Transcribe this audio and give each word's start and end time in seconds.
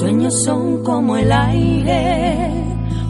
sueños 0.00 0.42
son 0.44 0.82
como 0.82 1.14
el 1.14 1.30
aire, 1.30 2.48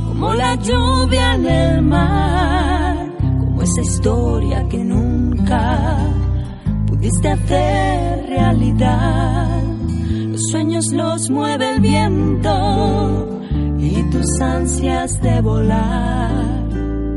como 0.08 0.34
la 0.34 0.56
lluvia 0.56 1.36
en 1.36 1.46
el 1.46 1.82
mar, 1.82 2.96
como 3.38 3.62
esa 3.62 3.80
historia 3.80 4.68
que 4.68 4.78
nunca 4.78 5.98
pudiste 6.88 7.28
hacer 7.28 8.26
realidad. 8.28 9.62
Los 10.32 10.42
sueños 10.50 10.86
los 10.92 11.30
mueve 11.30 11.74
el 11.74 11.80
viento 11.80 13.38
y 13.78 14.02
tus 14.10 14.40
ansias 14.40 15.22
de 15.22 15.40
volar. 15.42 16.64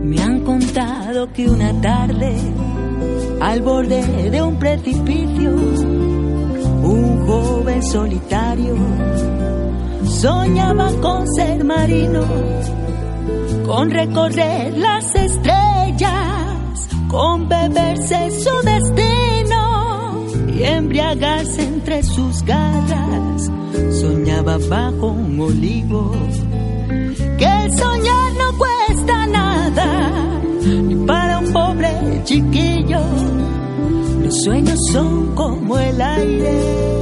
Me 0.03 0.21
han 0.21 0.41
contado 0.41 1.33
que 1.33 1.49
una 1.49 1.73
tarde, 1.81 2.35
al 3.41 3.61
borde 3.63 4.29
de 4.29 4.39
un 4.39 4.55
precipicio, 4.59 5.49
un 6.83 7.25
joven 7.25 7.81
solitario 7.81 9.32
soñaba 10.05 10.89
con 11.01 11.27
ser 11.35 11.63
marino, 11.63 12.23
con 13.65 13.91
recorrer 13.91 14.77
las 14.77 15.15
estrellas, 15.15 16.87
con 17.07 17.47
beberse 17.47 18.31
su 18.31 18.65
destino 18.65 20.25
y 20.47 20.63
embriagarse 20.63 21.63
entre 21.63 22.03
sus 22.03 22.43
garras. 22.43 23.51
Soñaba 24.01 24.57
bajo 24.69 25.07
un 25.07 25.39
olivo, 25.39 26.11
que 27.37 27.45
el 27.45 27.77
soñar 27.77 28.33
no 28.37 28.57
cuesta 28.57 29.25
nada, 29.27 30.11
ni 30.61 30.95
para 31.05 31.39
un 31.39 31.51
pobre 31.51 32.21
chiquillo. 32.23 32.99
Los 34.23 34.43
sueños 34.43 34.79
son 34.91 35.35
como 35.35 35.77
el 35.77 36.01
aire. 36.01 36.92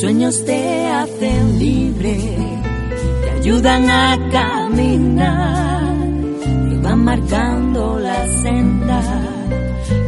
Sueños 0.00 0.42
te 0.46 0.86
hacen 0.86 1.58
libre, 1.58 2.16
te 3.22 3.30
ayudan 3.38 3.90
a 3.90 4.16
caminar, 4.32 5.94
te 6.42 6.76
van 6.78 7.04
marcando 7.04 7.98
la 7.98 8.26
senda 8.42 9.02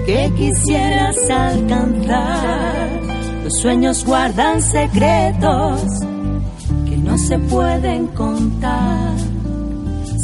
que 0.06 0.32
quisieras 0.34 1.16
alcanzar. 1.28 2.88
Los 3.44 3.58
sueños 3.58 4.02
guardan 4.06 4.62
secretos 4.62 5.82
que 6.86 6.96
no 6.96 7.18
se 7.18 7.38
pueden 7.38 8.06
contar. 8.08 9.14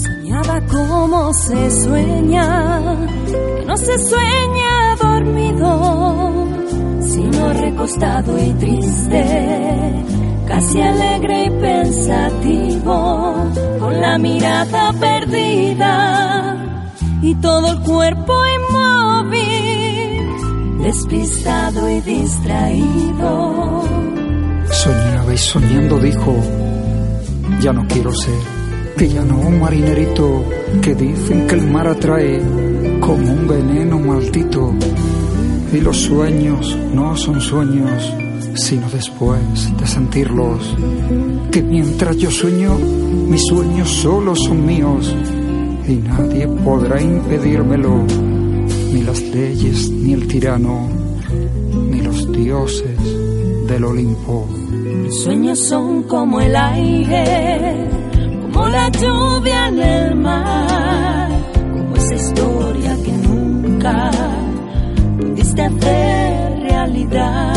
Soñaba 0.03 0.63
como 0.63 1.35
se 1.35 1.71
sueña, 1.83 2.97
que 3.59 3.65
no 3.67 3.77
se 3.77 3.99
sueña 3.99 4.97
dormido 4.99 5.88
sino 7.89 8.07
recostado 8.07 8.39
y 8.39 8.53
triste, 8.55 9.25
casi 10.47 10.81
alegre 10.81 11.45
y 11.47 11.51
pensativo, 11.51 13.35
con 13.79 14.01
la 14.01 14.19
mirada 14.19 14.93
perdida 14.93 16.85
y 17.23 17.35
todo 17.37 17.73
el 17.73 17.81
cuerpo 17.81 18.35
inmóvil, 18.71 20.27
despistado 20.83 21.89
y 21.91 22.01
distraído. 22.01 23.85
Soñaba 24.71 25.35
y 25.35 25.39
soñando 25.39 25.99
dijo, 25.99 26.37
ya 27.61 27.73
no 27.73 27.87
quiero 27.89 28.13
ser, 28.13 28.39
que 28.97 29.09
ya 29.09 29.23
no 29.23 29.39
marinerito, 29.51 30.45
que 30.83 30.95
dicen 30.95 31.47
que 31.47 31.55
el 31.55 31.71
mar 31.71 31.89
atrae 31.89 32.41
como 33.01 33.33
un 33.33 33.49
veneno 33.49 33.99
maldito 33.99 34.75
y 35.73 35.81
los 35.81 35.97
sueños 35.99 36.77
no 36.95 37.17
son 37.17 37.41
sueños, 37.41 38.13
sino 38.55 38.89
después 38.91 39.41
de 39.79 39.87
sentirlos. 39.87 40.77
Que 41.51 41.63
mientras 41.63 42.17
yo 42.17 42.31
sueño, 42.31 42.77
mis 42.77 43.43
sueños 43.47 43.89
solo 43.89 44.35
son 44.35 44.65
míos 44.65 45.15
y 45.87 45.97
nadie 45.97 46.47
podrá 46.49 47.01
impedírmelo, 47.01 48.05
ni 48.93 49.03
las 49.03 49.21
leyes, 49.21 49.91
ni 49.91 50.13
el 50.15 50.27
tirano, 50.27 50.89
ni 51.91 52.01
los 52.01 52.31
dioses 52.33 52.99
del 53.67 53.85
Olimpo. 53.85 54.49
Los 55.05 55.23
sueños 55.23 55.59
son 55.59 56.03
como 56.05 56.41
el 56.41 56.57
aire, 56.57 57.89
como 58.43 58.69
la 58.69 58.89
lluvia 58.91 59.69
en 59.69 59.79
el 59.79 60.15
mar, 60.17 61.29
como 61.73 61.97
esa 61.97 62.15
historia 62.15 62.97
que 63.05 63.13
nunca 63.13 64.28
de 65.59 65.65
hacer 65.65 66.61
realidad. 66.61 67.53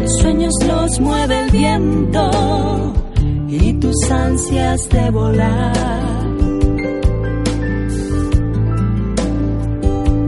Los 0.00 0.16
sueños 0.18 0.54
los 0.66 1.00
mueve 1.00 1.40
el 1.40 1.50
viento 1.50 2.94
y 3.48 3.72
tus 3.74 4.10
ansias 4.10 4.88
de 4.90 5.10
volar. 5.10 5.72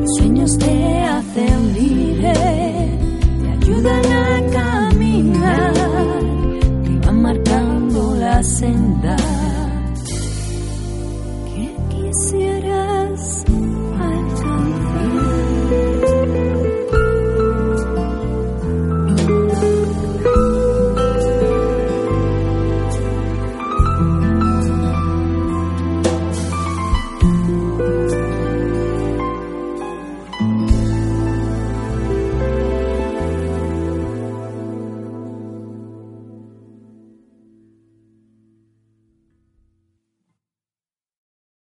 Los 0.00 0.10
sueños 0.16 0.58
te 0.58 1.02
hacen 1.02 1.72
libre, 1.74 2.32
te 3.42 3.48
ayudan 3.60 4.04
a 4.12 4.52
caminar, 4.58 5.72
te 6.84 7.06
van 7.06 7.22
marcando 7.22 8.16
la 8.16 8.42
senda. 8.42 9.16